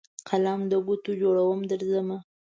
[0.27, 2.17] قلم دګوټو جوړوم درځمه